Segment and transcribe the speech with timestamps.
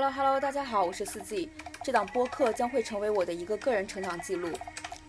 [0.00, 1.50] Hello Hello，大家好，我是四季。
[1.82, 4.56] 这档播客将会成为我的一个个人成长记录，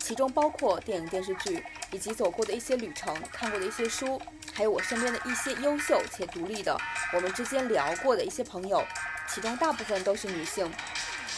[0.00, 4.20] 其中包括电影、电视剧，以及走过的一些旅程、看过的一些书，
[4.52, 6.76] 还有我身边的一些优秀且独立的，
[7.12, 8.84] 我们之间聊过的一些朋友，
[9.32, 10.68] 其中大部分都是女性。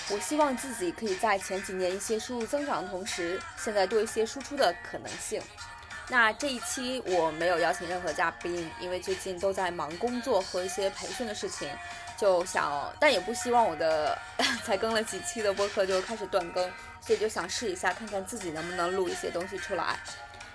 [0.08, 5.42] 我希望自己可以在前几年一些收入增长的同时，现在多一些输出的可能性。
[6.08, 11.68] 那这一期我没有邀请任何嘉宾，因为最近都在忙工作和一些培训的事情，
[12.22, 14.16] 就想，但也不希望我的
[14.62, 19.98] 才更了几期的播客就开始断更，所以就想试一下，看看自己能不能录一些东西出来。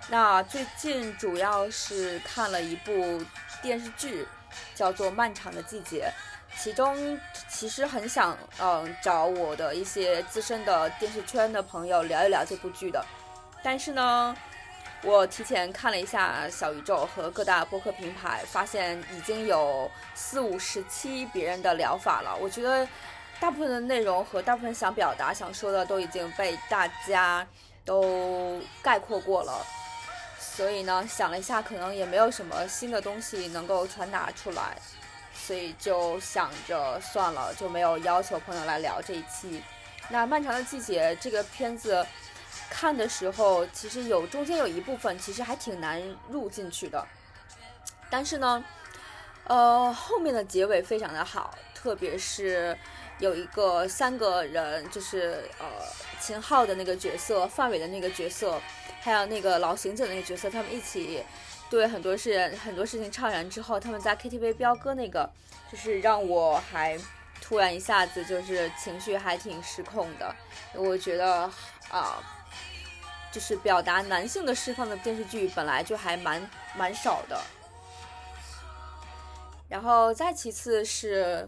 [0.08, 3.22] 那最近主要是看了一部
[3.62, 4.26] 电视剧，
[4.74, 6.10] 叫做《漫长的季节》。
[6.58, 13.06] 其中其实很想，嗯，找我的一些资深的电视圈的朋友聊一聊这部剧的，
[13.62, 14.34] 但是呢，
[15.04, 22.36] 我提前看了一下小宇宙和各大播客平台，发现已经有四五十期别人的聊法了。
[22.36, 22.86] 我觉得
[23.40, 27.48] 大部分的内容和大部分想表达、想说的都已经被大家
[27.86, 29.66] 都概括过了，
[30.40, 34.76] 所以呢，想了一下，可能也没有什么新的东西能够传达出来。
[35.34, 39.62] 所以就想着算了，就没有要求朋友来聊这一期。
[40.10, 42.06] 那《漫长的季节》这个片子
[42.70, 47.06] 看的时候，其实有中间有一部分其实还挺难入进去的。
[48.10, 48.64] 但是呢，
[49.46, 52.78] 呃，后面的结尾非常的好，特别是
[53.20, 55.66] 有一个三个人，就是呃
[56.20, 58.62] 秦昊的那个角色、范伟的那个角色，
[59.02, 61.24] 还有那个老行者那个角色，他们一起。
[61.70, 65.30] 对很多事很多事情怅然之后，他们在 KTV 飙歌那个，
[65.70, 66.98] 就是让我还
[67.42, 70.34] 突然一下子就是情绪还挺失控的。
[70.74, 71.52] 我觉得
[71.90, 72.24] 啊，
[73.38, 77.40] 就是表达男性的释放的电视剧本来就还蛮蛮少的。
[79.70, 81.48] 然后再其次是，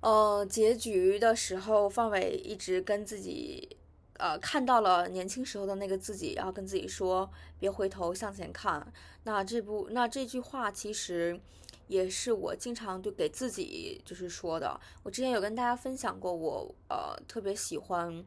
[0.00, 3.78] 呃，结局的时候，范伟一直跟自己。
[4.16, 7.28] 呃，看到了年轻时候的那个自己，然后跟自己说
[7.58, 8.86] 别回头向前看。
[9.24, 11.40] 那这部那这句话其实
[11.86, 14.80] 也是我经常对给自己就是说的。
[15.02, 18.24] 我之前有跟大家分享过，我呃特别喜欢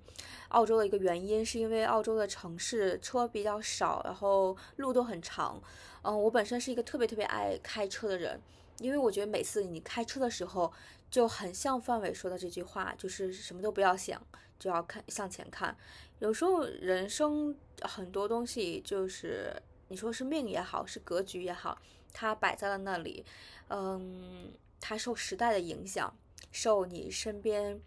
[0.49, 5.61] 澳洲的一个原因，是因为澳洲的城市车比较少，然后路都很长。
[6.03, 8.41] 嗯，我本身是一个特别特别爱开车的人，
[8.79, 10.71] 因为我觉得每次你开车的时候
[11.09, 14.21] 就很像范伟说的这句话，就是什么都不要想。
[14.59, 15.77] 就要看向前看，
[16.17, 19.55] 有时候人生很多东西就是
[19.87, 21.81] 你说是命也好，是格局也好，
[22.13, 23.25] 它摆在了那里，
[23.69, 26.13] 嗯，它受时代的影响，
[26.51, 27.79] 受你身边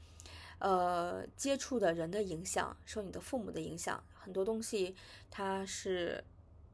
[0.58, 4.94] 呃接触的人的影响，受你的父母的影响，很多东西
[5.30, 6.22] 它是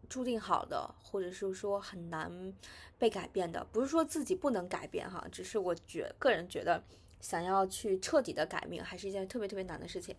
[0.09, 2.53] 注定好的，或者是说很难
[2.98, 6.82] 被改变的，不是说自己不能改变哈，只是我觉个人觉得。
[7.19, 10.15] 想要去彻底的改命，还是一件特别特别难的事情。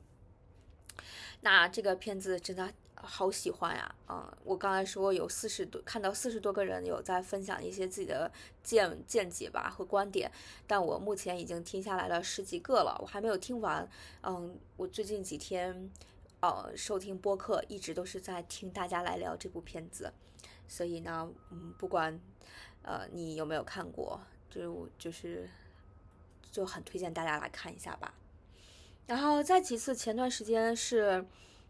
[1.42, 3.96] 那这个片子真的好喜欢呀！
[4.10, 8.32] 嗯，我刚才说有四十多，看到四十多个人有在分享一些自己的
[8.64, 10.32] 见见解吧和观点，
[10.66, 13.88] 但我目前已经听下来了十几个了，我还没有听完。
[14.24, 15.90] 嗯，我最近几天
[16.42, 20.12] 呃收听播客，一直都是在听大家来聊这部片子，
[20.68, 22.20] 所以呢，嗯，不管
[22.82, 24.20] 呃你有没有看过，
[24.50, 25.50] 就就是。
[26.50, 28.12] 就很推荐大家来看一下吧，
[29.08, 31.26] 然后再其次，前段时间是，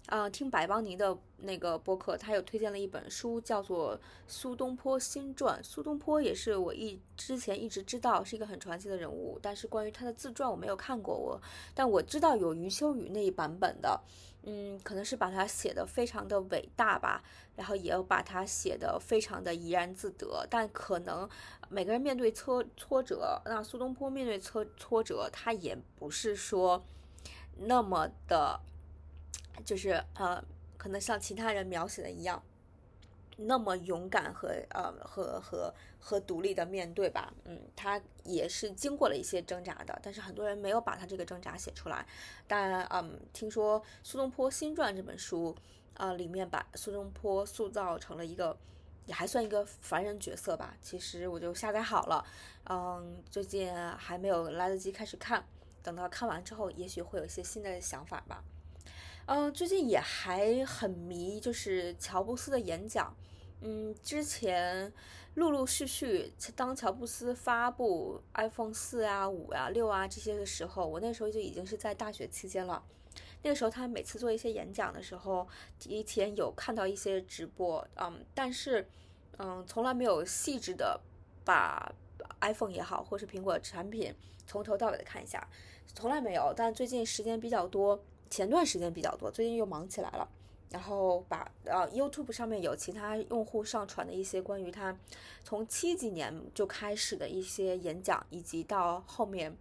[0.07, 3.95] 呃，听白邦尼的那个播客，他有推荐了一本书，叫做
[4.27, 5.61] 《苏东坡新传》。
[5.63, 11.39] 苏东坡也是我一之前一直知道是一个很传奇的人物，但是关于他的自传我没有看过，我
[11.75, 14.01] 但我知道有余秋雨那一版本的。
[14.49, 17.21] 嗯，可能是把它写的非常的伟大吧，
[17.55, 20.47] 然后也有把它写的非常的怡然自得。
[20.49, 21.29] 但可能
[21.69, 26.81] 每个人面对挫挫折，那苏东坡面对挫挫折，他也不是说
[27.59, 28.59] 那么的，
[29.66, 30.44] 就是呃，
[30.78, 32.41] 可能像其他人描写的一样。
[33.40, 42.04] 那么勇敢和呃和和和独立的面对吧，嗯，他也是经过了一些挣扎的，但是很多人没有把他这个挣扎写出来。
[42.48, 45.56] 但嗯，听说苏东坡新传这本书，
[45.94, 48.57] 啊，里面把苏东坡塑造成了一个
[49.06, 50.75] 也还算一个凡人角色吧。
[50.81, 52.25] 其实我就下载好了，
[52.68, 55.45] 嗯，最近还没有来得及开始看，
[55.88, 58.44] 等到看完之后，也许会有一些新的想法吧。
[59.25, 63.16] 嗯，最近也还很迷，就是乔布斯的演讲。
[63.62, 64.92] 嗯，之前
[65.36, 72.84] 陆陆续续，当乔布斯发布 iPhone 四啊、五啊、六啊这些的时候，我那时候就已经是在大学期间了。
[73.44, 75.48] 那个时候他每次做一些演讲的时候，
[75.80, 78.86] 提前有看到一些直播，嗯，但是
[79.38, 81.00] 嗯，从来没有细致的
[81.45, 81.89] 把
[82.42, 84.13] iPhone 也好，或是苹果产品
[84.45, 85.45] 从头到尾的看一下，
[85.94, 86.54] 从来没有。
[86.56, 88.00] 但最近时间比较多，
[88.30, 90.28] 前段时间比较多，最近又忙起来了。
[90.69, 94.94] 然后把呃 YouTube 上面有其他用户上传的一些关于他
[95.42, 99.56] 从七几年就开始的一些演讲，以及到后面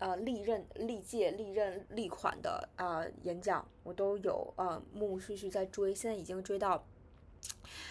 [0.00, 6.84] 呃历任历届历任历款的啊演讲，我都有呃陆陆续续在追，现在已经追到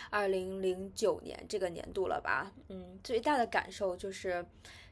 [0.09, 2.51] 二零零九年这个年度了吧？
[2.67, 4.45] 嗯，最大的感受就是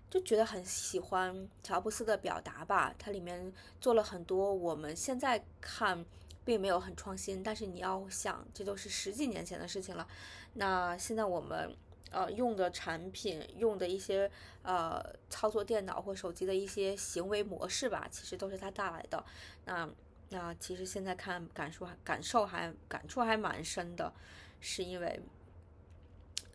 [0.10, 6.06] 就觉得很喜欢乔布斯的表达吧，它里面做了很多我们现在看。
[6.48, 10.08] 并没有很创新，但是你要想，这都是十几年前的事情了。
[10.54, 11.76] 那现在我们
[12.10, 14.32] 呃用的产品，用的一些
[14.62, 19.22] 呃操作电脑或手机的一些行为模式吧，其实都是他带来的。
[19.66, 19.90] 那
[20.30, 24.14] 那其实现在看感受还感受还感触还蛮深的，
[24.62, 25.20] 是因为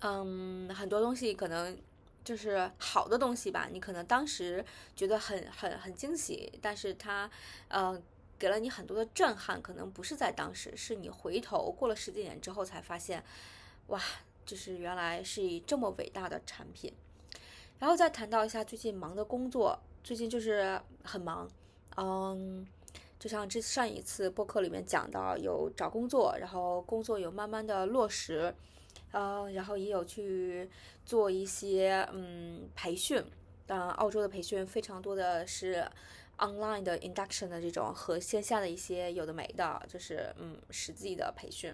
[0.00, 1.76] 嗯很多东西可能
[2.24, 4.64] 就是好的东西吧，你可能当时
[4.94, 7.30] 觉得很很很惊喜，但是它
[7.68, 8.00] 呃。
[8.38, 13.22] 给了你很多的震撼，可能不是在当时，是你回头过了十几年之后才发现，
[13.86, 14.02] 哇，
[14.44, 16.92] 就是原来是以这么伟大的产品。
[17.78, 21.48] 然后再谈到一下最近忙的工作，最近就是很忙，
[21.96, 22.66] 嗯，
[23.16, 28.52] 就像这上一次播客里面讲到，有找工作，然后工作有慢慢的落实，
[29.12, 30.68] 嗯，然后也有去
[31.04, 33.22] 做一些嗯培训，
[33.66, 35.86] 当然澳洲的培训非常多的是。
[36.38, 41.72] online 的 induction 的这种和线下的一些有的没的，就是嗯实际的培训。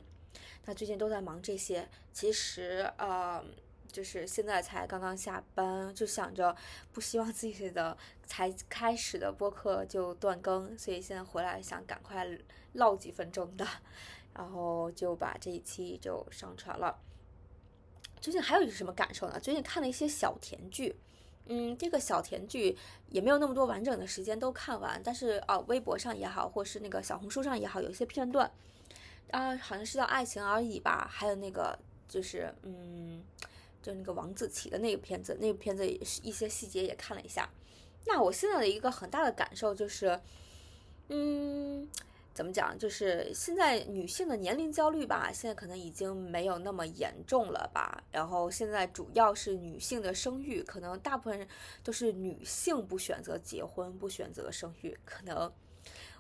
[0.67, 3.43] 那最近都在忙这些，其实呃
[3.91, 6.55] 就是现在才刚刚下班，就想着
[6.93, 12.27] 不希望自己的才开始的播客就断更，所以现在回来想赶快
[12.75, 13.67] 唠几分钟的，
[14.39, 16.97] 然后就把这一期就上传了。
[18.21, 19.41] 最近还有一个什么感受呢？
[19.41, 20.95] 最近看了一些小甜剧。
[21.47, 28.49] 嗯，这个小甜剧也没有那么多完整的时间都看完，但是啊，微博上也好，或是那个小红书上也好，有一些片段，
[29.33, 31.77] 啊，好像是叫《爱情而已》吧，还有那个
[32.07, 33.25] 就是嗯，
[33.83, 37.49] 就那个王子奇的那个片子，那个片子是一些细节也看了一下。
[38.07, 40.21] 那我现在的一个很大的感受就是，
[41.09, 41.89] 嗯。
[42.39, 42.79] 怎么讲？
[42.79, 48.01] 就是现在女性的年龄焦虑吧，现在可能已经没有那么严重了吧。
[48.13, 51.49] 然后现在主要是女性的生育，可能大部分
[51.83, 55.53] 都是女性不选择结婚，不选择生育，可能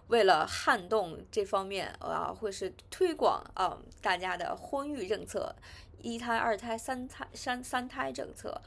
[0.08, 5.54] 为了撼动这方面啊，或是推广啊大家的婚育政策，
[6.02, 8.60] 一胎、二胎、三胎、三三胎政策，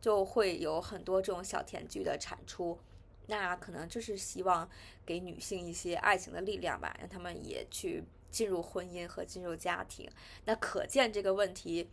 [0.00, 2.78] 就会有很多这种小甜剧的产出。
[3.26, 4.68] 那可能就是希望
[5.06, 10.08] 给女性一些爱情的力量吧，让他们也去进入婚姻和进入家庭。
[10.44, 11.88] 那可见这个问题，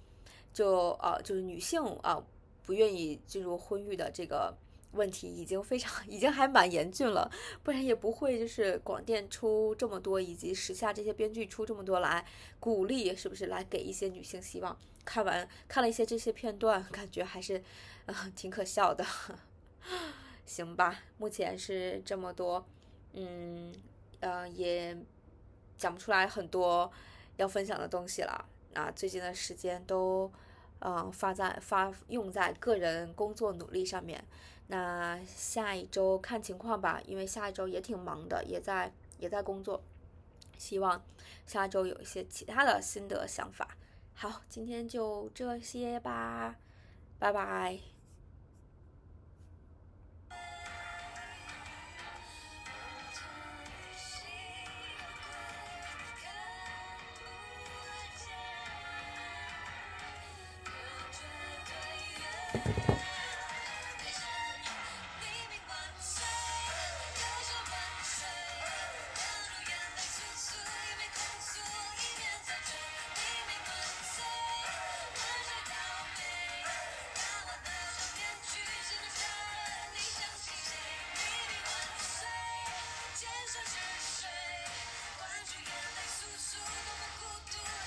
[0.54, 2.22] 就呃就是女性啊
[2.66, 4.54] 不愿意进入婚育的这个
[4.92, 7.32] 问题已经非常 已经还蛮严峻了，
[7.64, 12.26] 不然也不会就是广电出这么多，以及时下这些编剧出这么多来
[12.60, 14.78] 鼓励，是不是来给一些女性希望？
[15.06, 17.64] 看完看了一些这些片段，感觉还是
[18.06, 19.06] 嗯挺可笑的。
[20.52, 22.68] 行吧，目前是这么多，
[23.14, 23.74] 嗯，
[24.20, 24.98] 呃，也
[25.78, 26.92] 讲不出来很多
[27.38, 28.46] 要分享的东西了。
[28.74, 30.30] 啊，最近的时间都，
[30.80, 34.22] 嗯，发在发用在个人工作努力上面。
[34.68, 39.82] 那下一周看情况吧，因为下一周也挺忙的，也在也在工作。
[40.58, 41.02] 希望
[41.46, 43.78] 下周有一些其他的心得想法。
[44.14, 46.58] 好，今天就这些吧，
[47.18, 47.91] 拜拜。
[83.52, 84.30] 算是谁？
[85.18, 87.81] 关注眼泪簌簌，多么孤独。